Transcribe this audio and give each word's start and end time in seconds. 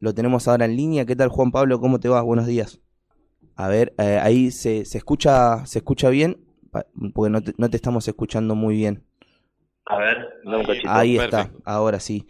lo 0.00 0.14
tenemos 0.14 0.48
ahora 0.48 0.64
en 0.64 0.76
línea. 0.76 1.04
¿Qué 1.06 1.14
tal, 1.14 1.28
Juan 1.28 1.52
Pablo? 1.52 1.78
¿Cómo 1.78 2.00
te 2.00 2.08
va? 2.08 2.22
Buenos 2.22 2.46
días. 2.46 2.80
A 3.54 3.68
ver, 3.68 3.94
eh, 3.98 4.18
ahí 4.22 4.50
se, 4.50 4.84
se, 4.86 4.98
escucha 4.98 5.64
se 5.66 5.78
escucha 5.78 6.08
bien, 6.08 6.38
porque 7.14 7.30
no 7.30 7.42
te, 7.42 7.52
no 7.58 7.68
te 7.68 7.76
estamos 7.76 8.08
escuchando 8.08 8.54
muy 8.54 8.74
bien. 8.74 9.04
A 9.84 9.98
ver, 9.98 10.28
no, 10.44 10.58
ahí, 10.58 10.80
ahí 10.86 11.18
está, 11.18 11.50
ahora 11.64 12.00
sí. 12.00 12.26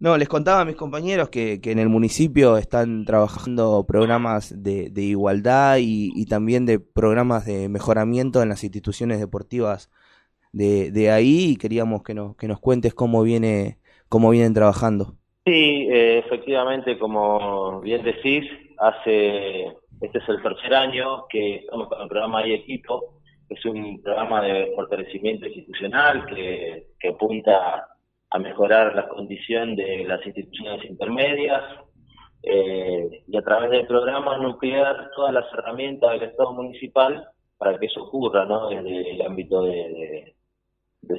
No, 0.00 0.18
les 0.18 0.28
contaba 0.28 0.62
a 0.62 0.64
mis 0.64 0.74
compañeros 0.74 1.28
que, 1.28 1.60
que 1.60 1.70
en 1.70 1.78
el 1.78 1.88
municipio 1.88 2.56
están 2.56 3.04
trabajando 3.04 3.86
programas 3.86 4.52
de, 4.60 4.90
de 4.90 5.02
igualdad 5.02 5.76
y, 5.78 6.10
y, 6.16 6.26
también 6.26 6.66
de 6.66 6.80
programas 6.80 7.46
de 7.46 7.68
mejoramiento 7.68 8.42
en 8.42 8.48
las 8.48 8.64
instituciones 8.64 9.20
deportivas 9.20 9.90
de, 10.50 10.90
de 10.90 11.12
ahí 11.12 11.50
y 11.50 11.56
queríamos 11.56 12.02
que 12.02 12.14
nos, 12.14 12.34
que 12.34 12.48
nos 12.48 12.58
cuentes 12.58 12.94
cómo 12.94 13.22
viene 13.22 13.78
cómo 14.08 14.30
vienen 14.30 14.54
trabajando. 14.54 15.16
Sí, 15.44 15.88
eh, 15.90 16.18
efectivamente, 16.18 16.98
como 16.98 17.80
bien 17.80 18.02
decís, 18.04 18.44
hace 18.78 19.66
este 20.00 20.18
es 20.18 20.28
el 20.28 20.42
tercer 20.42 20.74
año 20.74 21.26
que 21.28 21.56
estamos 21.56 21.88
con 21.88 22.02
el 22.02 22.08
programa 22.08 22.46
y 22.46 22.54
Equipo, 22.54 23.20
que 23.48 23.54
es 23.54 23.64
un 23.64 24.02
programa 24.02 24.42
de 24.42 24.72
fortalecimiento 24.74 25.46
institucional 25.46 26.26
que, 26.26 26.88
que 26.98 27.08
apunta 27.08 27.86
a 28.30 28.38
mejorar 28.38 28.94
la 28.94 29.08
condición 29.08 29.76
de 29.76 30.04
las 30.04 30.24
instituciones 30.26 30.84
intermedias 30.88 31.62
eh, 32.42 33.22
y 33.28 33.36
a 33.36 33.42
través 33.42 33.70
del 33.70 33.86
programa 33.86 34.38
nuclear 34.38 35.10
todas 35.14 35.32
las 35.32 35.44
herramientas 35.52 36.12
del 36.12 36.30
Estado 36.30 36.52
municipal 36.52 37.28
para 37.56 37.78
que 37.78 37.86
eso 37.86 38.02
ocurra, 38.02 38.44
¿no? 38.44 38.68
Desde 38.68 39.12
el 39.12 39.22
ámbito 39.22 39.62
de, 39.62 40.34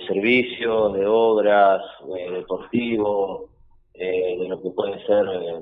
servicios, 0.08 0.94
de 0.94 1.06
obras, 1.06 1.82
de 2.14 2.32
deportivo, 2.32 3.50
eh, 3.94 4.38
de 4.40 4.48
lo 4.48 4.62
que 4.62 4.72
puede 4.72 5.06
ser 5.06 5.26
eh, 5.28 5.62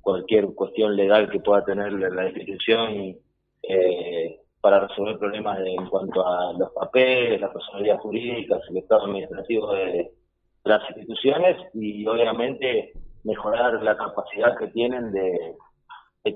cualquier 0.00 0.46
cuestión 0.54 0.96
legal 0.96 1.28
que 1.30 1.40
pueda 1.40 1.64
tener 1.64 1.92
la 1.92 2.28
institución 2.28 3.16
eh, 3.62 4.40
para 4.60 4.86
resolver 4.86 5.18
problemas 5.18 5.58
en 5.64 5.86
cuanto 5.86 6.26
a 6.26 6.52
los 6.52 6.70
papeles, 6.72 7.40
la 7.40 7.52
personalidad 7.52 7.98
jurídica, 7.98 8.58
el 8.68 8.76
estado 8.76 9.04
administrativo 9.04 9.72
de 9.72 10.10
las 10.64 10.82
instituciones 10.90 11.56
y 11.74 12.06
obviamente 12.06 12.92
mejorar 13.24 13.82
la 13.82 13.96
capacidad 13.96 14.56
que 14.56 14.68
tienen 14.68 15.12
de, 15.12 15.54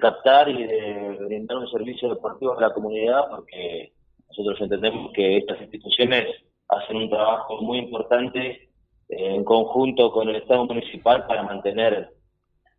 captar 0.01 0.49
y 0.49 0.67
de 0.67 1.19
brindar 1.21 1.59
un 1.59 1.69
servicio 1.69 2.09
deportivo 2.09 2.57
a 2.57 2.61
la 2.63 2.73
comunidad 2.73 3.29
porque 3.29 3.93
nosotros 4.29 4.59
entendemos 4.63 5.13
que 5.13 5.37
estas 5.37 5.61
instituciones 5.61 6.25
hacen 6.69 6.97
un 6.97 7.11
trabajo 7.11 7.61
muy 7.61 7.79
importante 7.79 8.71
en 9.15 9.45
conjunto 9.45 10.11
con 10.11 10.29
el 10.29 10.37
Estado 10.37 10.65
municipal 10.65 11.27
para 11.27 11.43
mantener 11.43 12.11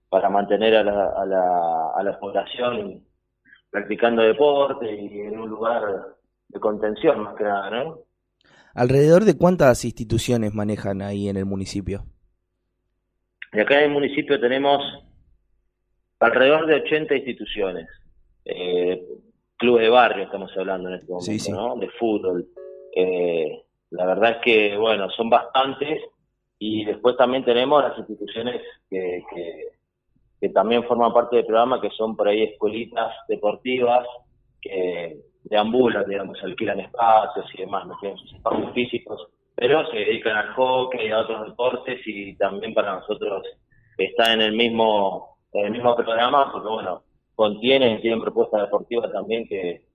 para 0.09 0.29
mantener 0.29 0.75
a 0.75 0.83
la, 0.83 1.05
a 1.09 1.25
la, 1.25 1.91
a 1.95 2.03
la 2.03 2.19
población 2.19 3.03
practicando 3.71 4.21
deporte 4.21 4.93
y 4.93 5.21
en 5.21 5.39
un 5.39 5.49
lugar 5.49 5.81
de 6.49 6.59
contención 6.59 7.23
más 7.23 7.35
que 7.35 7.43
nada, 7.43 7.69
¿no? 7.71 7.99
¿Alrededor 8.75 9.23
de 9.23 9.35
cuántas 9.35 9.83
instituciones 9.85 10.53
manejan 10.53 11.01
ahí 11.01 11.29
en 11.29 11.37
el 11.37 11.45
municipio? 11.45 12.05
Y 13.51 13.59
acá 13.59 13.79
en 13.79 13.85
el 13.85 13.91
municipio 13.91 14.39
tenemos 14.39 14.81
alrededor 16.19 16.67
de 16.67 16.75
80 16.75 17.15
instituciones. 17.15 17.87
Eh, 18.45 19.03
clubes 19.57 19.83
de 19.83 19.89
barrio 19.89 20.25
estamos 20.25 20.51
hablando 20.57 20.89
en 20.89 20.95
este 20.95 21.11
momento, 21.11 21.51
¿no? 21.51 21.75
De 21.77 21.89
fútbol. 21.89 22.47
Eh, 22.95 23.63
la 23.89 24.05
verdad 24.05 24.31
es 24.31 24.37
que, 24.43 24.77
bueno, 24.77 25.09
son 25.11 25.29
bastantes 25.29 26.01
y 26.65 26.85
después 26.85 27.17
también 27.17 27.43
tenemos 27.43 27.83
las 27.83 27.97
instituciones 27.97 28.61
que, 28.89 29.21
que, 30.39 30.49
también 30.49 30.85
forman 30.85 31.11
parte 31.11 31.35
del 31.35 31.45
programa, 31.45 31.81
que 31.81 31.89
son 31.89 32.15
por 32.15 32.27
ahí 32.27 32.43
escuelitas 32.43 33.13
deportivas, 33.27 34.07
que 34.61 35.17
deambulan, 35.43 36.07
digamos, 36.07 36.41
alquilan 36.41 36.79
espacios 36.79 37.45
y 37.53 37.61
demás, 37.61 37.85
no 37.85 37.97
tienen 37.99 38.17
sus 38.17 38.33
espacios 38.33 38.71
físicos, 38.73 39.27
pero 39.55 39.85
se 39.91 39.97
dedican 39.97 40.37
al 40.37 40.53
hockey 40.53 41.07
y 41.07 41.11
a 41.11 41.19
otros 41.19 41.47
deportes 41.47 41.99
y 42.05 42.35
también 42.37 42.73
para 42.73 42.95
nosotros 42.95 43.43
está 43.97 44.33
en 44.33 44.41
el 44.41 44.53
mismo, 44.53 45.37
el 45.51 45.71
mismo 45.71 45.95
programa, 45.97 46.49
porque 46.49 46.69
bueno, 46.69 47.03
contienen, 47.35 47.99
tienen 47.99 48.21
propuestas 48.21 48.61
deportivas 48.61 49.11
también 49.11 49.45
que, 49.49 49.85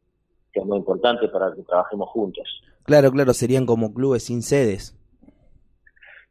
que 0.53 0.61
es 0.61 0.67
muy 0.67 0.77
importante 0.77 1.29
para 1.29 1.55
que 1.55 1.63
trabajemos 1.63 2.11
juntos. 2.11 2.63
Claro, 2.85 3.11
claro, 3.11 3.33
serían 3.33 3.65
como 3.65 3.95
clubes 3.95 4.25
sin 4.25 4.43
sedes. 4.43 4.98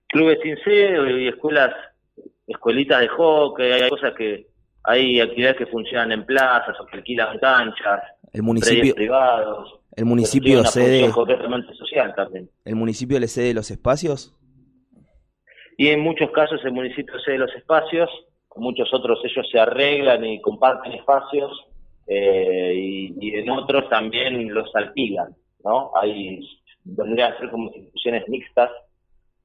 Clubes 0.10 0.40
sin 0.42 0.58
sede 0.64 1.22
y 1.22 1.28
escuelas, 1.28 1.74
escuelitas 2.48 3.02
de 3.02 3.08
hockey, 3.08 3.72
hay 3.72 3.90
cosas 3.90 4.14
que, 4.16 4.48
hay 4.84 5.20
actividades 5.20 5.58
que 5.58 5.66
funcionan 5.66 6.12
en 6.14 6.26
plazas 6.26 6.80
o 6.80 6.86
que 6.86 6.98
alquilan 6.98 7.38
canchas, 7.40 8.02
el 8.34 8.44
municipio 8.44 8.96
privados. 8.96 9.80
El 9.96 10.06
municipio 10.06 10.64
cede 10.66 11.12
social 11.12 12.14
también. 12.16 12.50
¿El 12.66 12.76
municipio 12.76 13.20
le 13.20 13.28
cede 13.28 13.54
los 13.54 13.72
espacios? 13.72 14.36
Y 15.78 15.88
en 15.88 16.02
muchos 16.02 16.30
casos 16.32 16.60
el 16.64 16.72
municipio 16.72 17.16
cede 17.26 17.38
los 17.38 17.54
espacios, 17.56 18.10
muchos 18.56 18.94
otros 18.94 19.20
ellos 19.24 19.48
se 19.52 19.60
arreglan 19.60 20.24
y 20.26 20.42
comparten 20.42 20.94
espacios 20.94 21.52
eh, 22.08 22.74
y, 22.76 23.36
en 23.36 23.50
otros 23.50 23.90
también 23.90 24.54
los 24.54 24.74
alquilan, 24.76 25.36
¿no? 25.64 25.92
Hay 25.96 26.40
vendría 26.84 27.28
a 27.28 27.38
ser 27.40 27.50
como 27.50 27.66
instituciones 27.74 28.28
mixtas 28.30 28.72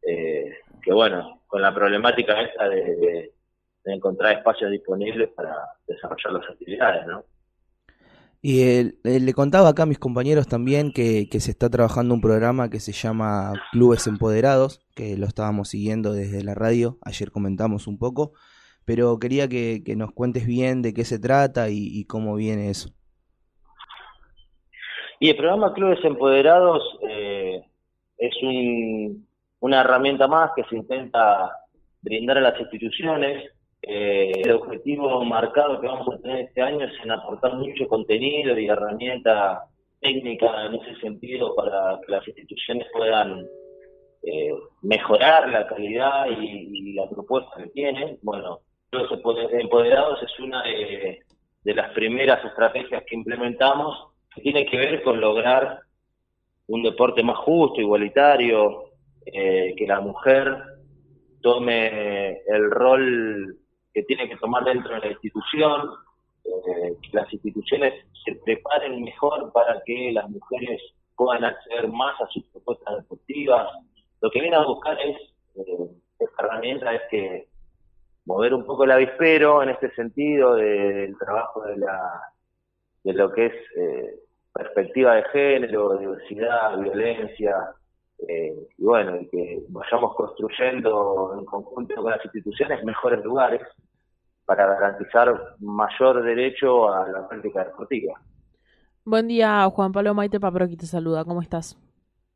eh, 0.07 0.53
que 0.83 0.93
bueno, 0.93 1.43
con 1.47 1.63
la 1.63 1.75
problemática 1.75 2.41
esta 2.43 2.69
de 2.69 3.33
encontrar 3.85 4.39
espacios 4.39 4.71
disponibles 4.71 5.31
para 5.31 5.55
desarrollar 5.87 6.33
las 6.33 6.51
actividades, 6.51 7.07
¿no? 7.07 7.25
Y 8.45 8.91
le 9.05 9.33
contaba 9.35 9.69
acá 9.69 9.85
a 9.85 9.87
mis 9.87 10.01
compañeros 10.01 10.49
también 10.49 10.91
que, 10.93 11.29
se 11.31 11.53
está 11.53 11.71
trabajando 11.71 12.13
un 12.13 12.21
programa 12.21 12.71
que 12.71 12.81
se 12.81 12.91
llama 12.91 13.53
Clubes 13.71 14.09
Empoderados, 14.09 14.85
que 14.97 15.17
lo 15.17 15.27
estábamos 15.27 15.69
siguiendo 15.69 16.13
desde 16.13 16.43
la 16.43 16.57
radio, 16.57 16.99
ayer 17.03 17.31
comentamos 17.31 17.87
un 17.87 17.99
poco, 17.99 18.33
pero 18.85 19.17
quería 19.21 19.49
que, 19.49 19.81
nos 19.97 20.11
cuentes 20.11 20.45
bien 20.45 20.83
de 20.83 20.93
qué 20.93 21.05
se 21.05 21.21
trata 21.21 21.69
y, 21.71 22.05
cómo 22.07 22.35
viene 22.35 22.69
eso. 22.69 22.91
Y 25.21 25.31
el 25.31 25.37
programa 25.37 25.73
Clubes 25.73 26.05
Empoderados 26.05 26.83
eh, 27.09 27.63
es 28.19 28.35
una 29.63 29.81
herramienta 29.81 30.27
más 30.29 30.51
que 30.55 30.65
se 30.65 30.77
intenta 30.77 31.51
brindar 32.03 32.39
a 32.39 32.43
las 32.43 32.61
instituciones 32.61 33.51
eh, 33.83 34.31
el 34.45 34.53
objetivo 34.53 35.25
marcado 35.25 35.81
que 35.81 35.89
vamos 35.89 36.15
a 36.15 36.19
tener 36.21 36.41
este 36.47 36.63
año 36.63 36.85
es 36.85 36.93
en 37.03 37.11
aportar 37.11 37.55
mucho 37.55 37.89
contenido 37.89 38.57
y 38.57 38.69
herramienta 38.69 39.65
técnica 40.01 40.67
en 40.67 40.75
ese 40.77 41.01
sentido 41.01 41.55
para 41.57 41.99
que 42.05 42.13
las 42.13 42.27
instituciones 42.27 42.87
puedan 42.93 43.45
eh, 44.23 44.55
mejorar 44.83 45.49
la 45.49 45.67
calidad 45.67 46.27
y, 46.29 46.93
la 46.95 47.09
propuesta 47.09 47.57
que 47.57 47.71
tienen. 47.71 48.19
Bueno, 48.23 48.61
los 48.93 49.11
empoderados 49.11 50.23
es 50.23 50.39
una 50.39 50.63
de, 50.63 51.23
las 51.65 51.91
primeras 51.93 52.45
estrategias 52.45 53.03
que 53.05 53.17
implementamos 53.17 54.09
que 54.35 54.43
tiene 54.43 54.67
que 54.67 54.77
ver 54.77 55.03
con 55.03 55.21
lograr 55.21 55.81
un 56.69 56.83
deporte 56.83 57.23
más 57.23 57.39
justo, 57.39 57.81
igualitario, 57.81 58.92
eh, 59.27 59.75
que 59.77 59.87
la 59.87 60.01
mujer 60.01 60.57
tome 61.41 62.39
el 62.47 62.71
rol 62.71 63.59
que 63.93 64.03
tiene 64.05 64.29
que 64.29 64.37
tomar 64.37 64.65
dentro 64.65 64.95
de 64.95 65.01
la 65.01 65.09
institución, 65.09 65.91
eh, 66.45 66.97
que 67.03 67.17
las 67.17 67.33
instituciones 67.33 67.95
se 68.25 68.35
preparen 68.37 69.03
mejor 69.03 69.53
para 69.53 69.83
que 69.85 70.13
las 70.13 70.29
mujeres 70.31 70.81
puedan 71.17 71.45
acceder 71.45 71.89
más 71.89 72.21
a 72.21 72.27
sus 72.29 72.45
propuestas 72.47 72.97
deportivas. 72.97 73.69
Lo 74.21 74.31
que 74.31 74.41
viene 74.41 74.57
a 74.57 74.65
buscar 74.65 74.99
es, 75.01 75.17
eh, 75.57 75.91
esta 76.19 76.45
herramienta 76.45 76.95
es 76.95 77.03
que 77.11 77.49
mover 78.25 78.55
un 78.55 78.65
poco 78.65 78.85
el 78.85 78.93
avispero 78.93 79.63
en 79.63 79.71
este 79.71 79.91
sentido 79.95 80.55
del 80.55 81.17
trabajo 81.19 81.63
de 81.63 81.77
la 81.77 82.33
de 83.05 83.13
lo 83.15 83.33
que 83.33 83.47
es 83.47 83.55
eh, 83.77 84.15
perspectiva 84.53 85.17
de 85.17 85.25
género, 85.25 85.97
diversidad, 85.97 86.79
violencia, 86.79 87.57
eh, 88.29 88.69
y 88.79 88.85
bueno, 88.85 89.21
y 89.21 89.29
que 89.29 89.63
vayamos 89.69 90.15
construyendo 90.15 91.37
en 91.39 91.45
conjunto 91.45 91.95
con 91.97 92.11
las 92.11 92.25
instituciones 92.25 92.83
mejores 92.85 93.25
lugares 93.25 93.63
para 94.45 94.67
garantizar 94.67 95.57
mayor 95.61 96.23
derecho 96.23 96.93
a 96.93 97.09
la 97.09 97.29
práctica 97.29 97.65
deportiva. 97.65 98.21
Buen 99.05 99.29
día, 99.29 99.69
Juan 99.71 99.93
Pablo 99.93 100.15
Maite 100.15 100.41
Paproqui 100.41 100.77
te 100.77 100.87
saluda, 100.87 101.25
¿cómo 101.25 101.41
estás? 101.41 101.79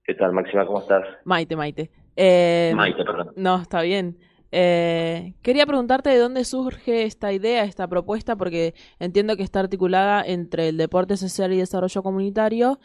¿Qué 0.05 0.15
tal, 0.15 0.33
Máxima? 0.33 0.67
¿Cómo 0.67 0.81
estás? 0.81 1.05
Maite, 1.25 1.57
Maite. 1.57 1.91
Eh, 2.15 2.73
Maite, 2.75 3.05
perdón. 3.05 3.33
No, 3.37 3.57
está 3.57 3.83
bien. 3.83 4.19
Eh, 4.53 5.35
quería 5.43 5.67
preguntarte 5.67 6.11
de 6.11 6.19
dónde 6.19 6.45
surge 6.45 7.03
esta 7.03 7.33
idea, 7.33 7.65
esta 7.65 7.89
propuesta, 7.89 8.37
porque 8.37 8.75
entiendo 8.99 9.37
que 9.37 9.43
está 9.43 9.61
articulada 9.61 10.25
entre 10.25 10.69
el 10.69 10.77
deporte 10.77 11.17
social 11.17 11.53
y 11.53 11.59
desarrollo 11.59 12.03
comunitario, 12.03 12.79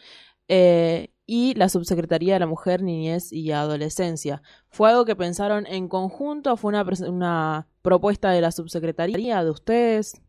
eh, 0.48 1.11
y 1.26 1.54
la 1.54 1.68
Subsecretaría 1.68 2.34
de 2.34 2.40
la 2.40 2.46
Mujer, 2.46 2.82
Niñez 2.82 3.32
y 3.32 3.52
Adolescencia. 3.52 4.42
¿Fue 4.68 4.90
algo 4.90 5.04
que 5.04 5.16
pensaron 5.16 5.66
en 5.66 5.88
conjunto? 5.88 6.56
¿Fue 6.56 6.72
una, 7.08 7.66
propuesta 7.82 8.30
de 8.30 8.40
la 8.40 8.50
Subsecretaría, 8.50 9.44
de 9.44 9.50
ustedes? 9.50 10.20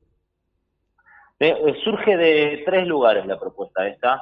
Eh, 1.40 1.50
eh, 1.50 1.75
surge 1.84 2.16
de 2.16 2.63
tres 2.66 2.88
lugares 2.88 3.25
la 3.25 3.40
propuesta 3.40 3.88
esta, 3.88 4.22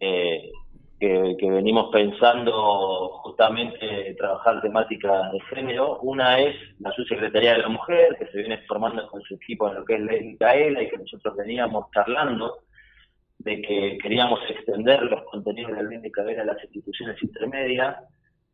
eh, 0.00 0.50
que, 0.98 1.36
venimos 1.40 1.90
pensando 1.92 3.10
justamente 3.22 4.14
trabajar 4.18 4.60
temática 4.60 5.30
de 5.30 5.40
género. 5.54 5.98
Una 6.00 6.40
es 6.40 6.56
la 6.80 6.92
Subsecretaría 6.92 7.52
de 7.52 7.58
la 7.58 7.68
Mujer, 7.68 8.16
que 8.18 8.26
se 8.26 8.38
viene 8.38 8.58
formando 8.66 9.06
con 9.08 9.22
su 9.22 9.34
equipo 9.36 9.68
en 9.68 9.76
lo 9.76 9.84
que 9.84 9.94
es 9.94 10.00
la 10.00 10.12
Micaela 10.12 10.82
y 10.82 10.90
que 10.90 10.98
nosotros 10.98 11.36
veníamos 11.36 11.90
charlando 11.92 12.58
de 13.38 13.62
que 13.62 13.98
queríamos 14.02 14.40
extender 14.50 15.02
los 15.02 15.22
contenidos 15.24 15.72
de 15.72 15.82
la 15.82 15.88
ley 15.88 15.98
de 16.00 16.40
a 16.40 16.44
las 16.44 16.62
instituciones 16.64 17.22
intermedias. 17.22 17.96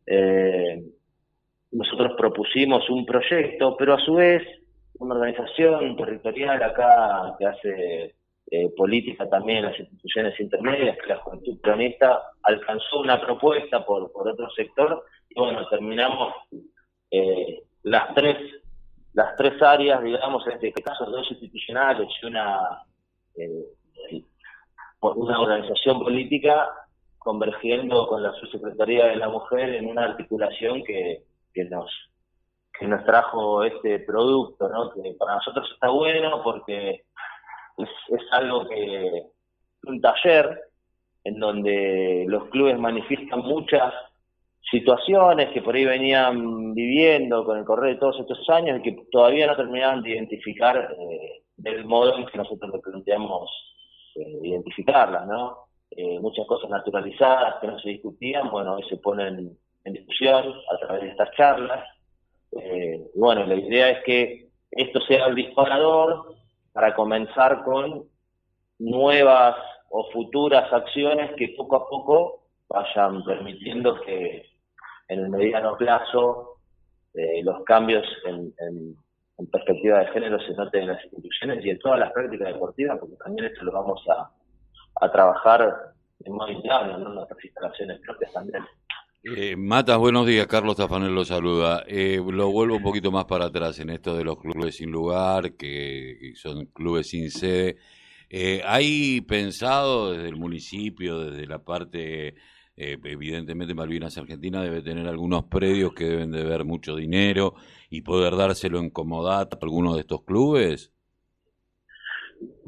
Eh, 0.05 0.83
nosotros 1.71 2.13
propusimos 2.17 2.89
un 2.89 3.05
proyecto, 3.05 3.75
pero 3.77 3.95
a 3.95 3.99
su 3.99 4.15
vez 4.15 4.43
una 4.99 5.15
organización 5.15 5.95
territorial 5.97 6.61
acá 6.63 7.35
que 7.37 7.45
hace 7.45 8.15
eh, 8.51 8.69
política 8.77 9.27
también 9.27 9.59
en 9.59 9.65
las 9.65 9.79
instituciones 9.79 10.39
intermedias, 10.39 10.97
que 10.97 11.07
la 11.07 11.17
Juventud 11.17 11.59
Peronista 11.59 12.21
alcanzó 12.43 12.99
una 12.99 13.19
propuesta 13.19 13.83
por, 13.83 14.11
por 14.11 14.29
otro 14.29 14.49
sector 14.51 15.03
y 15.29 15.39
bueno, 15.39 15.67
terminamos 15.67 16.33
eh, 17.11 17.63
las 17.83 18.13
tres 18.13 18.37
las 19.13 19.35
tres 19.37 19.61
áreas, 19.61 20.03
digamos, 20.03 20.45
en 20.45 20.53
este 20.53 20.73
caso 20.83 21.05
dos 21.05 21.25
institucionales 21.31 22.07
y 22.21 22.25
una 22.25 22.83
una 25.13 25.39
organización 25.39 25.99
política 25.99 26.69
convergiendo 27.17 28.07
con 28.07 28.21
la 28.21 28.33
subsecretaría 28.33 29.07
de 29.07 29.15
la 29.15 29.29
mujer 29.29 29.75
en 29.75 29.87
una 29.87 30.03
articulación 30.03 30.83
que, 30.83 31.23
nos 31.69 31.89
que 32.77 32.87
nos 32.87 33.03
trajo 33.05 33.63
este 33.63 33.99
producto, 33.99 34.69
¿no? 34.69 34.91
que 34.91 35.15
para 35.17 35.35
nosotros 35.35 35.69
está 35.73 35.89
bueno 35.89 36.41
porque 36.43 37.05
es, 37.77 37.89
es 38.09 38.21
algo 38.31 38.67
que 38.67 39.23
un 39.87 40.01
taller 40.01 40.61
en 41.23 41.39
donde 41.39 42.25
los 42.27 42.45
clubes 42.49 42.77
manifiestan 42.77 43.39
muchas 43.39 43.93
situaciones 44.69 45.49
que 45.49 45.61
por 45.61 45.75
ahí 45.75 45.85
venían 45.85 46.73
viviendo 46.73 47.43
con 47.45 47.57
el 47.57 47.65
correr 47.65 47.95
de 47.95 47.99
todos 47.99 48.19
estos 48.19 48.49
años 48.49 48.79
y 48.79 48.83
que 48.83 49.05
todavía 49.11 49.47
no 49.47 49.55
terminaban 49.55 50.01
de 50.01 50.11
identificar 50.11 50.95
eh, 50.97 51.43
del 51.57 51.85
modo 51.85 52.17
en 52.17 52.25
que 52.25 52.37
nosotros 52.37 52.71
lo 52.71 52.81
planteamos 52.81 53.49
eh, 54.15 54.39
identificarlas, 54.43 55.27
¿no? 55.27 55.67
Eh, 55.91 56.19
muchas 56.19 56.47
cosas 56.47 56.69
naturalizadas 56.69 57.55
que 57.59 57.67
no 57.67 57.79
se 57.79 57.89
discutían, 57.89 58.49
bueno, 58.49 58.75
hoy 58.75 58.83
se 58.89 58.97
ponen 58.97 59.57
en 59.83 59.93
discusión 59.93 60.53
a 60.71 60.77
través 60.77 61.03
de 61.03 61.09
estas 61.09 61.31
charlas. 61.31 61.85
Eh, 62.51 63.07
bueno, 63.15 63.45
la 63.45 63.55
idea 63.55 63.89
es 63.89 64.03
que 64.03 64.49
esto 64.71 65.01
sea 65.01 65.27
el 65.27 65.35
disparador 65.35 66.35
para 66.71 66.95
comenzar 66.95 67.63
con 67.63 68.05
nuevas 68.79 69.55
o 69.89 70.09
futuras 70.11 70.71
acciones 70.71 71.31
que 71.37 71.53
poco 71.57 71.75
a 71.75 71.87
poco 71.87 72.43
vayan 72.69 73.23
permitiendo 73.23 74.01
que 74.01 74.45
en 75.07 75.19
el 75.19 75.29
mediano 75.29 75.77
plazo 75.77 76.51
los 77.43 77.63
cambios 77.63 78.05
en 78.25 78.97
perspectiva 79.51 79.99
de 79.99 80.07
género 80.07 80.39
se 80.39 80.53
note 80.53 80.79
en 80.79 80.87
las 80.87 81.03
instituciones 81.03 81.65
y 81.65 81.69
en 81.69 81.79
todas 81.79 81.99
las 81.99 82.11
prácticas 82.11 82.53
deportivas, 82.53 82.97
porque 82.99 83.15
también 83.17 83.47
esto 83.47 83.63
lo 83.65 83.71
vamos 83.71 84.01
a, 84.09 84.29
a 85.05 85.11
trabajar 85.11 85.93
en 86.23 86.33
modo 86.33 86.51
interno, 86.51 86.97
¿no? 86.97 87.09
en 87.09 87.15
nuestras 87.15 87.43
instalaciones 87.43 87.99
propias 87.99 88.33
también. 88.33 88.63
Eh, 89.23 89.55
Matas, 89.55 89.97
buenos 89.97 90.27
días. 90.27 90.45
Carlos 90.45 90.75
Tafanel 90.75 91.13
lo 91.13 91.25
saluda. 91.25 91.83
Eh, 91.87 92.21
lo 92.23 92.51
vuelvo 92.51 92.75
un 92.75 92.83
poquito 92.83 93.11
más 93.11 93.25
para 93.25 93.45
atrás 93.45 93.79
en 93.79 93.89
esto 93.89 94.15
de 94.15 94.23
los 94.23 94.39
clubes 94.39 94.75
sin 94.75 94.91
lugar, 94.91 95.53
que, 95.53 96.33
son 96.35 96.67
clubes 96.67 97.09
sin 97.09 97.31
sede. 97.31 97.77
Eh, 98.29 98.61
¿Hay 98.65 99.21
pensado 99.21 100.13
desde 100.13 100.29
el 100.29 100.35
municipio, 100.35 101.19
desde 101.19 101.47
la 101.47 101.57
parte, 101.57 102.35
eh, 102.77 102.97
evidentemente 103.03 103.73
Malvinas 103.73 104.17
Argentina 104.17 104.61
debe 104.61 104.81
tener 104.81 105.07
algunos 105.07 105.45
predios 105.45 105.93
que 105.93 106.05
deben 106.05 106.31
de 106.31 106.43
ver 106.43 106.65
mucho 106.65 106.95
dinero 106.95 107.55
y 107.89 108.01
poder 108.01 108.35
dárselo 108.35 108.79
en 108.79 108.89
comodad 108.89 109.47
a 109.51 109.57
alguno 109.61 109.95
de 109.95 110.01
estos 110.01 110.23
clubes? 110.23 110.91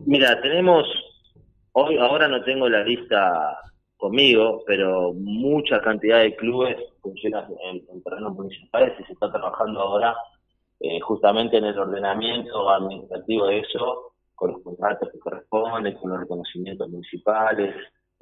Mira, 0.06 0.40
tenemos, 0.42 0.86
hoy 1.74 1.98
ahora 1.98 2.30
no 2.30 2.42
tengo 2.44 2.70
la 2.70 2.84
lista 2.84 3.58
conmigo, 3.98 4.64
pero 4.66 5.14
mucha 5.14 5.82
cantidad 5.82 6.22
de 6.22 6.36
clubes 6.36 6.78
funcionan 7.02 7.46
en, 7.66 8.04
terrenos 8.04 8.34
municipales 8.34 8.94
y 9.00 9.04
se 9.04 9.14
está 9.14 9.30
trabajando 9.30 9.82
ahora 9.82 10.16
eh, 10.80 11.00
justamente 11.02 11.58
en 11.58 11.66
el 11.66 11.78
ordenamiento 11.78 12.70
administrativo 12.70 13.48
de 13.48 13.60
eso, 13.60 14.14
con 14.36 14.52
los 14.52 14.62
contratos 14.62 15.10
que 15.12 15.20
corresponden, 15.20 15.96
con 15.96 16.12
los 16.12 16.20
reconocimientos 16.22 16.88
municipales, 16.90 17.76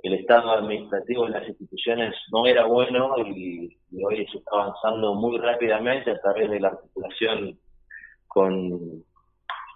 el 0.05 0.13
estado 0.13 0.51
administrativo 0.51 1.25
de 1.25 1.31
las 1.31 1.47
instituciones 1.47 2.13
no 2.31 2.45
era 2.45 2.65
bueno 2.65 3.17
y, 3.17 3.75
hoy 4.03 4.27
se 4.27 4.37
está 4.37 4.51
avanzando 4.51 5.15
muy 5.15 5.39
rápidamente 5.39 6.11
a 6.11 6.21
través 6.21 6.49
de 6.49 6.59
la 6.59 6.67
articulación 6.67 7.57
con, 8.27 9.03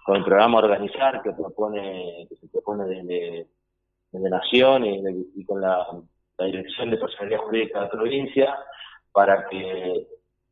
el 0.06 0.24
programa 0.24 0.58
Organizar 0.58 1.22
que 1.22 1.32
propone 1.32 2.26
que 2.28 2.36
se 2.36 2.48
propone 2.48 2.84
desde, 2.84 3.46
Nación 4.12 4.84
y, 4.84 5.44
con 5.44 5.60
la, 5.60 5.86
Dirección 6.38 6.90
de 6.90 6.96
Personalidad 6.96 7.40
Jurídica 7.40 7.78
de 7.78 7.84
la 7.84 7.90
provincia 7.90 8.58
para 9.12 9.46
que 9.48 10.06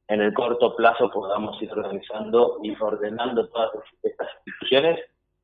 en 0.09 0.21
el 0.21 0.35
corto 0.35 0.77
plazo 0.77 1.11
podamos 1.11 1.61
ir 1.63 1.73
organizando 1.73 2.59
y 2.63 2.77
ordenando 2.79 3.49
todas 3.49 3.71
estas 4.03 4.29
instituciones 4.45 4.99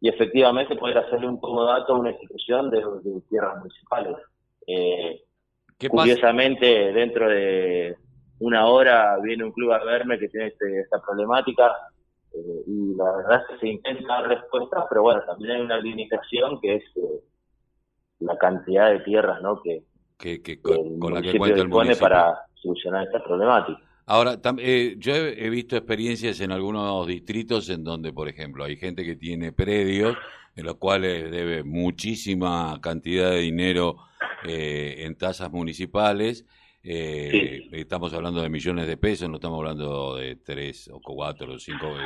y 0.05 0.09
efectivamente 0.11 0.77
poder 0.77 0.99
hacerle 0.99 1.29
un 1.29 1.41
comodato 1.41 1.95
a 1.95 1.99
una 1.99 2.11
institución 2.11 2.69
de, 2.69 2.83
tierras 3.31 3.57
municipales. 3.57 4.15
Eh, 4.67 5.25
curiosamente, 5.89 6.93
dentro 6.93 7.27
de 7.27 7.97
una 8.39 8.67
hora 8.67 9.17
viene 9.23 9.45
un 9.45 9.53
club 9.53 9.73
a 9.73 9.83
verme 9.83 10.19
que 10.19 10.29
tiene 10.29 10.49
este, 10.49 10.81
esta 10.81 11.01
problemática 11.01 11.73
eh, 12.35 12.65
y 12.67 12.95
la 12.97 13.17
verdad 13.17 13.41
es 13.41 13.47
que 13.49 13.61
se 13.61 13.69
intenta 13.69 14.21
dar 14.21 14.29
respuestas, 14.29 14.85
pero 14.91 15.05
bueno, 15.05 15.23
también 15.25 15.53
hay 15.53 15.61
una 15.63 15.79
limitación 15.79 16.61
que 16.61 16.75
es 16.75 16.85
eh, 16.97 17.21
la 18.19 18.37
cantidad 18.37 18.91
de 18.91 19.01
tierras 19.01 19.41
¿no? 19.41 19.63
que, 19.63 19.85
con, 20.61 21.15
la 21.15 21.23
que 21.23 21.39
cuenta 21.39 21.63
el 21.63 21.69
municipio 21.69 21.99
para 21.99 22.43
solucionar 22.57 23.07
esta 23.07 23.25
problemática. 23.25 23.81
Ahora, 24.07 24.39
eh, 24.59 24.97
yo 24.99 25.15
he, 25.15 25.49
visto 25.49 25.77
experiencias 25.77 26.39
en 26.41 26.53
algunos 26.53 27.07
distritos 27.07 27.71
en 27.71 27.85
donde, 27.85 28.13
por 28.13 28.29
ejemplo, 28.29 28.65
hay 28.65 28.77
gente 28.77 29.03
que 29.03 29.17
tiene 29.17 29.53
predios 29.53 30.15
en 30.57 30.67
los 30.67 30.77
cuales 30.77 31.31
debe 31.31 31.65
muchísima 31.65 32.79
cantidad 32.83 33.31
de 33.31 33.39
dinero 33.39 33.97
eh, 34.45 34.97
en 34.99 35.17
tasas 35.17 35.51
municipales. 35.51 36.45
Eh, 36.83 37.67
estamos 37.73 38.13
hablando 38.13 38.43
de 38.43 38.51
millones 38.51 38.87
de 38.87 38.99
pesos, 38.99 39.31
no 39.31 39.37
estamos 39.37 39.59
hablando 39.59 40.17
de 40.17 40.37
tres 40.37 40.91
o 40.93 41.01
cuatro 41.01 41.55
o 41.55 41.59
cinco, 41.59 41.97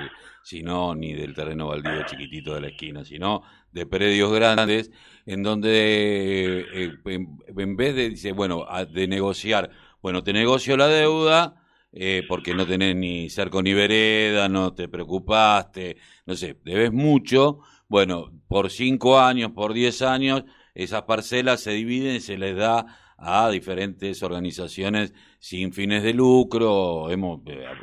sino 0.44 0.94
ni 0.94 1.14
del 1.14 1.34
terreno 1.34 1.66
baldío 1.66 2.06
chiquitito 2.06 2.54
de 2.54 2.60
la 2.60 2.68
esquina, 2.68 3.04
sino 3.04 3.42
de 3.72 3.86
predios 3.86 4.32
grandes, 4.32 4.92
en 5.26 5.42
donde 5.42 6.92
en, 7.04 7.76
vez 7.76 7.96
de, 7.96 8.10
dice, 8.10 8.30
bueno, 8.30 8.66
de 8.88 9.08
negociar, 9.08 9.70
bueno, 10.00 10.22
te 10.22 10.32
negocio 10.32 10.76
la 10.76 10.86
deuda, 10.86 11.56
eh, 11.92 12.22
porque 12.28 12.54
no 12.54 12.66
tenés 12.66 12.96
ni 12.96 13.30
cerco 13.30 13.62
ni 13.62 13.72
vereda, 13.74 14.48
no 14.48 14.74
te 14.74 14.88
preocupaste, 14.88 15.96
no 16.26 16.34
sé, 16.34 16.58
debes 16.64 16.92
mucho. 16.92 17.60
Bueno, 17.88 18.32
por 18.48 18.70
cinco 18.70 19.18
años, 19.18 19.52
por 19.52 19.72
diez 19.72 20.02
años, 20.02 20.44
esas 20.74 21.02
parcelas 21.02 21.60
se 21.60 21.72
dividen 21.72 22.16
y 22.16 22.20
se 22.20 22.36
les 22.36 22.56
da 22.56 22.86
a 23.18 23.50
diferentes 23.50 24.22
organizaciones 24.22 25.12
sin 25.40 25.72
fines 25.72 26.04
de 26.04 26.14
lucro 26.14 27.10
hemos, 27.10 27.40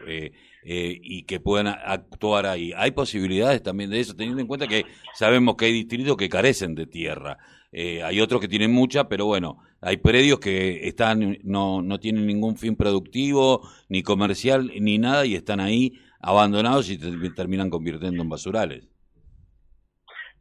eh, 0.07 0.31
eh, 0.63 0.99
y 1.01 1.23
que 1.23 1.39
puedan 1.39 1.67
actuar 1.67 2.45
ahí. 2.45 2.71
Hay 2.75 2.91
posibilidades 2.91 3.61
también 3.61 3.89
de 3.89 3.99
eso, 3.99 4.15
teniendo 4.15 4.41
en 4.41 4.47
cuenta 4.47 4.67
que 4.67 4.85
sabemos 5.13 5.55
que 5.55 5.65
hay 5.65 5.73
distritos 5.73 6.15
que 6.15 6.29
carecen 6.29 6.73
de 6.73 6.87
tierra. 6.87 7.37
Eh, 7.77 8.01
hay 8.01 8.21
otros 8.21 8.39
que 8.39 8.47
tienen 8.47 8.71
mucha, 8.71 9.09
pero 9.09 9.25
bueno, 9.25 9.57
hay 9.81 9.97
predios 9.97 10.39
que 10.39 10.87
están 10.87 11.39
no, 11.43 11.81
no 11.81 11.99
tienen 11.99 12.25
ningún 12.25 12.55
fin 12.55 12.77
productivo, 12.77 13.67
ni 13.89 14.01
comercial, 14.01 14.71
ni 14.79 14.97
nada, 14.97 15.25
y 15.25 15.35
están 15.35 15.59
ahí 15.59 15.91
abandonados 16.21 16.89
y 16.89 16.97
terminan 17.33 17.69
convirtiendo 17.69 18.23
en 18.23 18.29
basurales. 18.29 18.87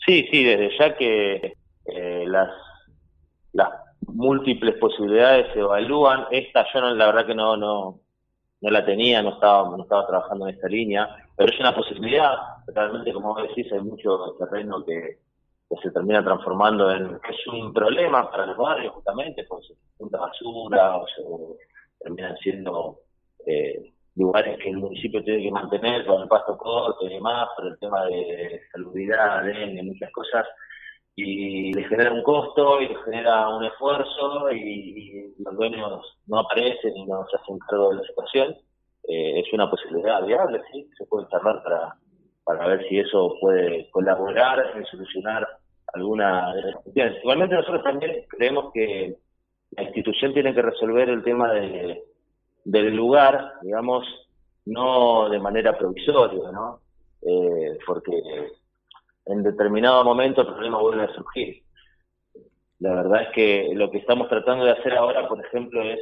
Sí, 0.06 0.28
sí, 0.30 0.44
desde 0.44 0.78
ya 0.78 0.96
que 0.96 1.54
eh, 1.86 2.24
las, 2.28 2.50
las 3.52 3.70
múltiples 4.06 4.76
posibilidades 4.76 5.52
se 5.54 5.58
evalúan. 5.58 6.26
Esta 6.30 6.64
yo 6.72 6.82
no, 6.82 6.94
la 6.94 7.06
verdad 7.06 7.26
que 7.26 7.34
no, 7.34 7.56
no, 7.56 8.00
no 8.60 8.70
la 8.70 8.86
tenía, 8.86 9.24
no 9.24 9.30
estaba, 9.30 9.76
no 9.76 9.82
estaba 9.82 10.06
trabajando 10.06 10.46
en 10.46 10.54
esta 10.54 10.68
línea, 10.68 11.08
pero 11.36 11.52
es 11.52 11.58
una 11.58 11.74
posibilidad. 11.74 12.32
Realmente, 12.68 13.12
como 13.12 13.34
decís, 13.42 13.66
hay 13.72 13.80
mucho 13.80 14.36
terreno 14.38 14.84
que, 14.84 15.18
se 15.82 15.90
termina 15.90 16.22
transformando 16.22 16.90
en 16.90 17.18
es 17.28 17.46
un 17.46 17.72
problema 17.72 18.30
para 18.30 18.46
los 18.46 18.56
barrios 18.56 18.94
justamente, 18.94 19.44
porque 19.44 19.68
se 19.68 19.74
junta 19.96 20.18
basura 20.18 20.96
o 20.96 21.06
se 21.06 21.22
terminan 22.00 22.36
siendo 22.38 22.98
eh, 23.46 23.92
lugares 24.16 24.58
que 24.58 24.70
el 24.70 24.78
municipio 24.78 25.22
tiene 25.24 25.42
que 25.42 25.50
mantener 25.50 26.06
con 26.06 26.22
el 26.22 26.28
pasto 26.28 26.56
corto 26.56 27.06
y 27.06 27.14
demás, 27.14 27.48
por 27.56 27.66
el 27.66 27.78
tema 27.78 28.04
de 28.06 28.60
salubridad, 28.72 29.44
de 29.44 29.82
muchas 29.82 30.10
cosas, 30.12 30.46
y 31.16 31.72
le 31.72 31.84
genera 31.84 32.12
un 32.12 32.22
costo 32.22 32.80
y 32.80 32.88
le 32.88 32.96
genera 33.04 33.48
un 33.48 33.64
esfuerzo 33.64 34.50
y, 34.52 35.34
los 35.38 35.56
dueños 35.56 36.18
no 36.26 36.38
aparecen 36.38 36.96
y 36.96 37.06
no 37.06 37.26
se 37.28 37.36
hacen 37.36 37.58
cargo 37.58 37.90
de 37.90 37.96
la 37.96 38.02
situación. 38.02 38.56
Eh, 39.06 39.40
es 39.40 39.52
una 39.52 39.68
posibilidad 39.68 40.24
viable, 40.24 40.62
sí, 40.72 40.88
se 40.96 41.04
puede 41.06 41.28
charlar 41.28 41.62
para, 41.62 41.94
para 42.44 42.66
ver 42.68 42.88
si 42.88 42.98
eso 42.98 43.34
puede 43.40 43.90
colaborar 43.90 44.72
en 44.76 44.84
solucionar 44.86 45.46
alguna 45.94 46.54
de 46.54 46.62
las 46.62 46.76
cuestiones. 46.82 47.18
Igualmente 47.22 47.54
nosotros 47.54 47.82
también 47.82 48.24
creemos 48.28 48.72
que 48.72 49.16
la 49.70 49.82
institución 49.84 50.32
tiene 50.32 50.54
que 50.54 50.62
resolver 50.62 51.08
el 51.08 51.22
tema 51.22 51.52
de 51.52 52.02
del 52.64 52.96
lugar, 52.96 53.54
digamos, 53.62 54.06
no 54.64 55.28
de 55.28 55.38
manera 55.38 55.76
provisoria, 55.76 56.50
¿no? 56.50 56.80
Eh, 57.20 57.78
porque 57.86 58.12
en 59.26 59.42
determinado 59.42 60.04
momento 60.04 60.42
el 60.42 60.48
problema 60.48 60.80
vuelve 60.80 61.04
a 61.04 61.14
surgir. 61.14 61.62
La 62.80 62.94
verdad 62.94 63.22
es 63.22 63.28
que 63.34 63.70
lo 63.74 63.90
que 63.90 63.98
estamos 63.98 64.28
tratando 64.28 64.64
de 64.64 64.72
hacer 64.72 64.94
ahora, 64.94 65.28
por 65.28 65.44
ejemplo, 65.44 65.82
es 65.82 66.00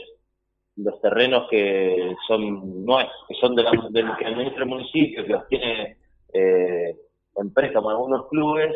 los 0.77 1.01
terrenos 1.01 1.49
que 1.51 2.15
son 2.27 2.85
no 2.85 2.99
que 3.29 3.35
son 3.35 3.55
de 3.55 3.63
la, 3.63 3.71
del 3.91 4.17
que 4.17 4.27
administra 4.27 4.63
el 4.63 4.69
municipio, 4.69 5.25
que 5.25 5.33
los 5.33 5.47
tiene 5.49 5.97
eh, 6.33 6.97
en 7.37 7.53
préstamo 7.53 7.91
algunos 7.91 8.27
clubes, 8.29 8.75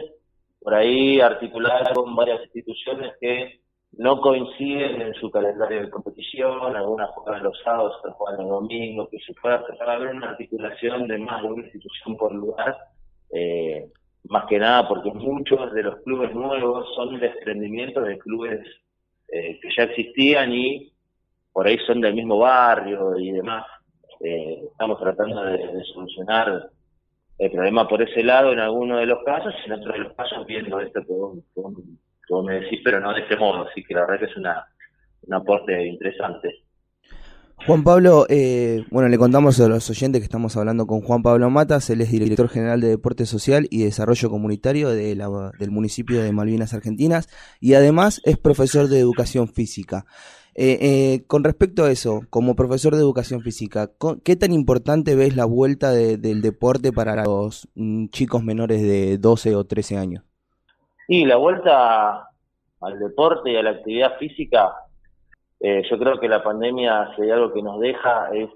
por 0.66 0.74
ahí 0.74 1.20
articular 1.20 1.94
con 1.94 2.16
varias 2.16 2.42
instituciones 2.42 3.12
que 3.20 3.60
no 3.98 4.20
coinciden 4.20 5.00
en 5.00 5.14
su 5.14 5.30
calendario 5.30 5.82
de 5.82 5.90
competición, 5.90 6.74
algunas 6.74 7.08
juegan 7.10 7.44
los 7.44 7.56
sábados, 7.62 7.94
otras 8.00 8.16
juegan 8.16 8.40
los 8.40 8.48
domingos, 8.48 9.08
que 9.08 9.20
se 9.20 9.32
pueda 9.34 9.64
tratar 9.64 9.86
de 9.86 9.94
haber 9.94 10.16
una 10.16 10.30
articulación 10.30 11.06
de 11.06 11.18
más 11.18 11.40
de 11.40 11.48
una 11.50 11.62
institución 11.62 12.16
por 12.16 12.34
lugar, 12.34 12.76
eh, 13.30 13.92
más 14.24 14.46
que 14.46 14.58
nada 14.58 14.88
porque 14.88 15.12
muchos 15.12 15.72
de 15.72 15.84
los 15.84 16.02
clubes 16.02 16.34
nuevos 16.34 16.92
son 16.96 17.20
desprendimientos 17.20 18.04
de 18.04 18.18
clubes 18.18 18.66
eh, 19.28 19.60
que 19.62 19.68
ya 19.76 19.84
existían 19.84 20.52
y 20.52 20.92
por 21.52 21.68
ahí 21.68 21.78
son 21.86 22.00
del 22.00 22.14
mismo 22.14 22.38
barrio 22.38 23.16
y 23.16 23.30
demás. 23.30 23.64
Eh, 24.18 24.64
estamos 24.68 24.98
tratando 24.98 25.44
de, 25.44 25.84
solucionar 25.94 26.70
el 27.38 27.50
problema 27.50 27.86
por 27.86 28.02
ese 28.02 28.22
lado 28.22 28.52
en 28.52 28.60
algunos 28.60 29.00
de 29.00 29.06
los 29.06 29.22
casos 29.24 29.54
en 29.66 29.72
otros 29.72 29.94
de 29.94 30.00
los 30.00 30.14
casos 30.14 30.46
viendo 30.46 30.80
esto 30.80 31.00
con 31.06 31.42
como 32.26 32.42
me 32.42 32.60
decís, 32.60 32.80
pero 32.84 33.00
no 33.00 33.14
de 33.14 33.20
este 33.20 33.36
modo, 33.36 33.68
así 33.68 33.82
que 33.84 33.94
la 33.94 34.00
verdad 34.00 34.18
que 34.18 34.24
es 34.26 34.36
una, 34.36 34.66
un 35.22 35.34
aporte 35.34 35.86
interesante. 35.86 36.62
Juan 37.66 37.82
Pablo, 37.84 38.26
eh, 38.28 38.84
bueno, 38.90 39.08
le 39.08 39.16
contamos 39.16 39.58
a 39.60 39.68
los 39.68 39.88
oyentes 39.88 40.20
que 40.20 40.24
estamos 40.24 40.56
hablando 40.56 40.86
con 40.86 41.00
Juan 41.00 41.22
Pablo 41.22 41.48
Matas, 41.48 41.88
él 41.88 42.02
es 42.02 42.10
director 42.10 42.48
general 42.48 42.80
de 42.80 42.88
Deporte 42.88 43.24
Social 43.24 43.66
y 43.70 43.84
Desarrollo 43.84 44.28
Comunitario 44.28 44.90
de 44.90 45.14
del 45.58 45.70
municipio 45.70 46.22
de 46.22 46.32
Malvinas 46.32 46.74
Argentinas 46.74 47.28
y 47.60 47.74
además 47.74 48.20
es 48.24 48.36
profesor 48.36 48.88
de 48.88 49.00
Educación 49.00 49.48
Física. 49.48 50.04
Eh, 50.58 50.78
eh, 50.80 51.26
con 51.26 51.44
respecto 51.44 51.84
a 51.84 51.90
eso, 51.90 52.22
como 52.30 52.56
profesor 52.56 52.94
de 52.94 53.02
Educación 53.02 53.42
Física, 53.42 53.90
¿qué 54.24 54.36
tan 54.36 54.52
importante 54.52 55.14
ves 55.14 55.36
la 55.36 55.44
vuelta 55.44 55.90
del 55.90 56.40
deporte 56.40 56.92
para 56.92 57.24
los 57.24 57.68
mm, 57.74 58.06
chicos 58.06 58.42
menores 58.42 58.80
de 58.80 59.18
12 59.18 59.54
o 59.54 59.64
13 59.64 59.98
años? 59.98 60.24
Y 61.08 61.26
la 61.26 61.36
vuelta 61.36 62.30
al 62.80 62.98
deporte 62.98 63.50
y 63.50 63.56
a 63.56 63.62
la 63.62 63.72
actividad 63.72 64.16
física, 64.16 64.72
eh, 65.60 65.82
yo 65.90 65.98
creo 65.98 66.18
que 66.18 66.26
la 66.26 66.42
pandemia, 66.42 67.10
si 67.14 67.22
hay 67.22 67.32
algo 67.32 67.52
que 67.52 67.62
nos 67.62 67.78
deja, 67.78 68.30
es 68.32 68.48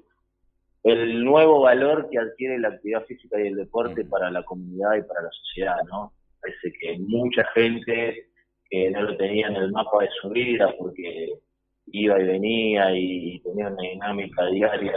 el 0.85 1.23
nuevo 1.23 1.61
valor 1.61 2.09
que 2.09 2.19
adquiere 2.19 2.59
la 2.59 2.69
actividad 2.69 3.05
física 3.05 3.39
y 3.39 3.49
el 3.49 3.57
deporte 3.57 4.07
para 4.07 4.31
la 4.31 4.43
comunidad 4.43 4.95
y 4.97 5.03
para 5.03 5.21
la 5.21 5.31
sociedad, 5.33 5.77
¿no? 5.91 6.15
Parece 6.41 6.73
que 6.81 6.99
mucha 6.99 7.45
gente 7.53 8.27
que 8.71 8.91
no 8.91 9.03
lo 9.03 9.19
tenía 9.19 9.49
en 9.49 9.57
el 9.57 9.71
mapa 9.71 9.99
de 10.01 10.09
su 10.23 10.31
vida 10.31 10.75
porque 10.79 11.35
iba 11.93 12.21
y 12.21 12.27
venía 12.27 12.95
y 12.95 13.41
tenía 13.41 13.69
una 13.69 13.83
dinámica 13.83 14.47
diaria, 14.47 14.95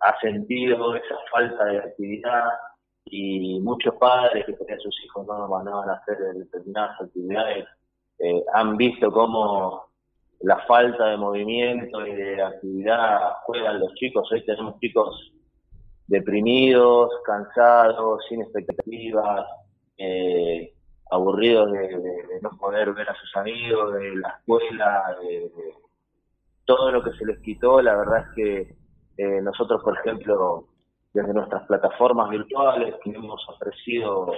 ha 0.00 0.20
sentido 0.20 0.94
esa 0.94 1.16
falta 1.32 1.64
de 1.64 1.78
actividad 1.78 2.44
y 3.04 3.58
muchos 3.60 3.94
padres 3.96 4.46
que 4.46 4.52
tenían 4.52 4.80
sus 4.80 4.94
hijos 5.04 5.26
no 5.26 5.48
mandaban 5.48 5.90
a 5.90 5.94
hacer 5.94 6.18
determinadas 6.34 7.00
actividades 7.00 7.66
eh, 8.20 8.44
han 8.52 8.76
visto 8.76 9.10
cómo 9.10 9.86
la 10.40 10.58
falta 10.66 11.06
de 11.06 11.16
movimiento 11.16 12.06
y 12.06 12.14
de 12.14 12.42
actividad 12.42 13.18
juegan 13.44 13.80
los 13.80 13.94
chicos. 13.94 14.30
Hoy 14.30 14.44
tenemos 14.44 14.78
chicos 14.78 15.32
deprimidos, 16.06 17.10
cansados, 17.24 18.22
sin 18.28 18.42
expectativas, 18.42 19.46
eh, 19.96 20.74
aburridos 21.10 21.72
de, 21.72 22.40
no 22.42 22.50
poder 22.58 22.92
ver 22.92 23.08
a 23.08 23.14
sus 23.14 23.36
amigos, 23.36 23.94
de 23.94 24.16
la 24.16 24.28
escuela, 24.38 25.16
de, 25.20 25.50
todo 26.64 26.90
lo 26.90 27.02
que 27.02 27.12
se 27.12 27.26
les 27.26 27.40
quitó. 27.40 27.82
La 27.82 27.96
verdad 27.96 28.26
es 28.28 28.34
que 28.34 28.74
eh, 29.16 29.40
nosotros, 29.42 29.82
por 29.82 29.98
ejemplo, 29.98 30.66
desde 31.12 31.34
nuestras 31.34 31.66
plataformas 31.66 32.30
virtuales 32.30 32.94
que 33.02 33.10
hemos 33.10 33.46
ofrecido 33.48 34.32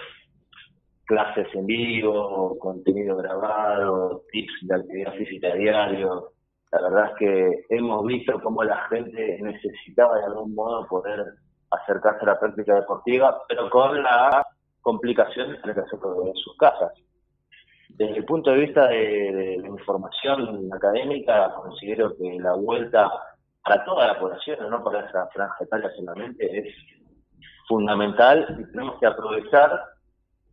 clases 1.05 1.47
en 1.55 1.67
vivo, 1.67 2.59
contenido 2.59 3.17
grabado, 3.17 4.23
tips 4.31 4.53
de 4.63 4.75
actividad 4.75 5.15
física 5.15 5.55
diario. 5.55 6.33
La 6.71 6.81
verdad 6.81 7.11
es 7.11 7.17
que 7.19 7.67
hemos 7.77 8.07
visto 8.07 8.41
cómo 8.41 8.65
la 8.65 8.89
gente 8.89 9.39
necesitaba 9.43 10.17
de 10.17 10.25
algún 10.25 10.55
modo 10.55 10.87
poder 10.87 11.23
acercarse 11.71 12.23
a 12.23 12.29
la 12.29 12.41
práctica 12.41 12.77
deportiva, 12.77 13.43
pero 13.49 13.69
con 13.69 14.03
la 14.03 14.47
complicación 14.83 15.53
de 15.53 15.59
tener 15.59 15.77
que 15.77 15.83
hacerlo 15.83 16.27
en 16.27 16.35
sus 16.35 16.57
casas. 16.57 16.93
Desde 17.89 18.19
el 18.19 18.25
punto 18.25 18.51
de 18.51 18.59
vista 18.59 18.89
de 18.89 19.59
la 19.61 19.69
información 19.69 20.69
académica, 20.73 21.55
considero 21.55 22.17
que 22.17 22.39
la 22.41 22.55
vuelta 22.55 23.11
para 23.65 23.85
toda 23.85 24.07
la 24.07 24.19
población, 24.19 24.59
no 24.71 24.83
para 24.83 25.09
esa 25.09 25.27
franja 25.29 25.65
etaria 25.65 25.91
solamente, 25.97 26.59
es 26.59 26.75
fundamental 27.69 28.57
y 28.59 28.71
tenemos 28.73 28.99
que 28.99 29.07
aprovechar 29.07 29.81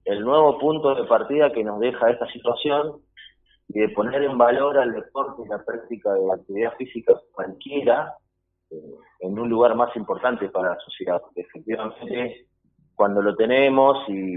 el 0.06 0.22
nuevo 0.22 0.60
punto 0.60 0.96
de 0.96 1.06
partida 1.06 1.52
que 1.52 1.64
nos 1.64 1.80
deja 1.80 2.10
esta 2.10 2.28
situación 2.32 3.02
y 3.68 3.80
de 3.80 3.90
poner 3.90 4.24
en 4.24 4.38
valor 4.38 4.78
al 4.78 4.94
deporte 4.94 5.44
y 5.46 5.48
la 5.48 5.64
práctica 5.64 6.14
de 6.14 6.26
la 6.26 6.36
actividad 6.36 6.76
física 6.78 7.14
cualquiera 7.32 8.16
eh, 8.72 8.76
en 9.22 9.38
un 9.40 9.50
lugar 9.50 9.76
más 9.76 9.96
importante 9.96 10.50
para 10.50 10.70
la 10.70 10.80
sociedad, 10.80 11.22
porque 11.22 11.42
efectivamente 11.42 12.48
cuando 13.00 13.22
lo 13.22 13.34
tenemos 13.34 13.98
y 14.10 14.36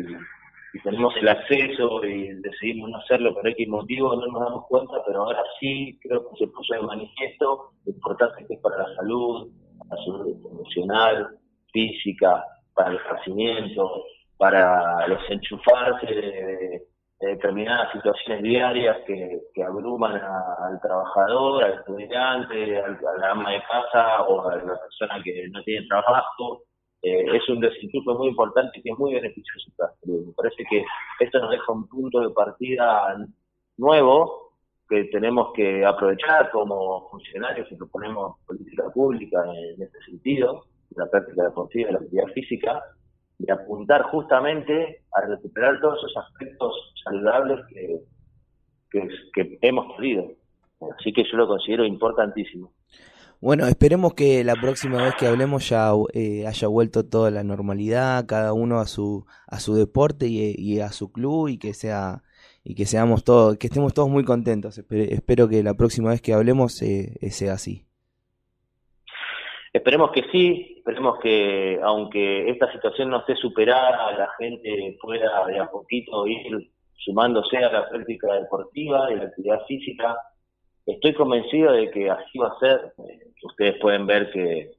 tenemos 0.85 1.13
el 1.17 1.29
acceso 1.29 2.05
y 2.05 2.33
decidimos 2.35 2.91
no 2.91 2.99
hacerlo 2.99 3.35
por 3.35 3.49
X 3.49 3.67
motivo, 3.67 4.15
no 4.15 4.25
nos 4.29 4.41
damos 4.41 4.67
cuenta, 4.69 5.03
pero 5.05 5.23
ahora 5.25 5.43
sí 5.59 5.99
creo 6.01 6.29
que 6.29 6.37
se 6.37 6.47
puso 6.47 6.73
de 6.75 6.83
manifiesto 6.83 7.73
lo 7.85 7.93
importante 7.93 8.47
que 8.47 8.55
es 8.55 8.61
para 8.61 8.77
la 8.79 8.95
salud, 8.95 9.51
la 9.91 9.97
salud 9.97 10.29
emocional, 10.49 11.41
física, 11.73 12.45
para 12.73 12.93
el 12.93 13.03
crecimiento, 13.03 14.05
para 14.37 15.09
los 15.09 15.29
enchufarse 15.29 16.07
de, 16.07 16.83
determinadas 17.19 17.91
situaciones 17.91 18.45
diarias 18.45 18.97
que, 19.09 19.41
abruman 19.67 20.15
al 20.15 20.81
trabajador, 20.81 21.65
al 21.65 21.73
estudiante, 21.81 22.79
a 22.79 23.19
la 23.19 23.31
ama 23.33 23.51
de 23.51 23.63
casa 23.69 24.23
o 24.23 24.49
a 24.49 24.55
la 24.55 24.79
persona 24.79 25.21
que 25.25 25.49
no 25.51 25.61
tiene 25.65 25.85
trabajo 25.89 26.63
eh, 27.03 27.25
es 27.37 27.49
un 27.49 27.61
desinflujo 27.61 28.15
muy 28.15 28.29
importante 28.29 28.81
que 28.81 28.91
es 28.91 28.99
muy 28.99 29.15
beneficioso 29.15 29.71
para 29.77 29.93
Me 30.07 30.33
parece 30.37 30.65
que 30.71 30.85
esto 31.21 31.41
nos 31.41 31.51
deja 31.51 31.73
un 31.73 31.89
punto 31.89 32.21
de 32.21 32.31
partida 32.31 33.17
nuevo 33.77 34.53
que 34.89 35.05
tenemos 35.05 35.53
que 35.55 35.85
aprovechar 35.85 36.51
como 36.51 37.09
funcionarios 37.11 37.69
que 37.69 37.77
proponemos 37.77 38.37
política 38.47 38.85
pública 38.91 39.43
en 39.75 39.83
este 39.83 39.99
sentido, 40.05 40.65
la 40.95 41.07
práctica 41.07 41.45
deportiva 41.45 41.89
y 41.89 41.93
la 41.93 41.99
actividad 41.99 42.27
física, 42.35 42.83
y 43.39 43.51
apuntar 43.51 44.03
justamente 44.03 45.03
a 45.13 45.23
recuperar 45.23 45.81
todos 45.81 45.99
esos 45.99 46.17
aspectos 46.19 46.95
saludables 47.03 47.61
que, 47.69 48.01
que, 48.91 49.09
que 49.33 49.59
hemos 49.63 49.93
perdido. 49.97 50.31
Así 50.99 51.13
que 51.13 51.25
yo 51.25 51.37
lo 51.37 51.49
considero 51.49 51.85
importantísimo. 51.85 52.73
Bueno, 53.43 53.67
esperemos 53.67 54.15
que 54.15 54.45
la 54.45 54.55
próxima 54.55 55.03
vez 55.03 55.17
que 55.17 55.27
hablemos 55.27 55.69
ya 55.69 55.91
eh, 56.15 56.47
haya 56.47 56.69
vuelto 56.69 57.05
toda 57.05 57.33
la 57.33 57.43
normalidad, 57.43 58.25
cada 58.29 58.53
uno 58.53 58.79
a 58.79 58.87
su 58.87 59.27
a 59.49 59.59
su 59.59 59.75
deporte 59.75 60.29
y, 60.29 60.79
a 60.79 60.93
su 60.93 61.11
club 61.11 61.49
y 61.49 61.59
que 61.59 61.75
sea 61.75 62.23
y 62.63 62.77
que 62.77 62.87
seamos 62.87 63.25
todos, 63.25 63.59
que 63.59 63.67
estemos 63.67 63.95
todos 63.95 64.09
muy 64.09 64.25
contentos. 64.25 64.79
Espero, 64.79 65.49
que 65.49 65.65
la 65.65 65.75
próxima 65.75 66.11
vez 66.11 66.23
que 66.23 66.35
hablemos 66.35 66.81
eh, 66.83 67.19
sea 67.31 67.55
así. 67.55 67.85
Esperemos 69.73 70.13
que 70.13 70.23
sí, 70.31 70.77
esperemos 70.79 71.19
que 71.19 71.81
aunque 71.83 72.49
esta 72.49 72.71
situación 72.71 73.11
no 73.11 73.19
esté 73.19 73.35
superada, 73.35 74.13
la 74.19 74.29
gente 74.39 74.97
pueda 75.03 75.47
de 75.49 75.59
a 75.59 75.69
poquito 75.69 76.29
ir 76.29 76.71
sumándose 76.95 77.57
a 77.57 77.73
la 77.73 77.89
práctica 77.89 78.35
deportiva 78.35 79.13
y 79.13 79.17
la 79.17 79.25
actividad 79.25 79.67
física. 79.67 80.17
Estoy 80.87 81.15
convencido 81.15 81.73
de 81.73 81.91
que 81.91 82.11
así 82.11 82.39
va 82.39 82.49
a 82.49 82.59
ser. 82.59 82.95
Ustedes 83.43 83.79
pueden 83.81 84.07
ver 84.07 84.31
que, 84.33 84.73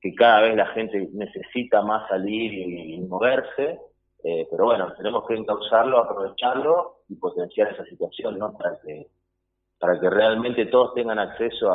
que 0.00 0.14
cada 0.14 0.42
vez 0.42 0.56
la 0.56 0.66
gente 0.66 1.08
necesita 1.12 1.82
más 1.82 2.08
salir 2.08 2.52
y, 2.52 2.98
moverse, 3.00 3.80
eh, 4.24 4.46
pero 4.50 4.66
bueno, 4.66 4.92
tenemos 4.96 5.26
que 5.26 5.34
encauzarlo, 5.34 5.98
aprovecharlo 5.98 7.02
y 7.08 7.16
potenciar 7.16 7.72
esa 7.72 7.84
situación, 7.84 8.38
¿no? 8.38 8.52
Para 8.52 8.78
que, 8.80 9.08
para 9.78 9.98
que 10.00 10.10
realmente 10.10 10.66
todos 10.66 10.94
tengan 10.94 11.18
acceso 11.18 11.72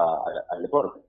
al 0.50 0.62
deporte. 0.62 1.02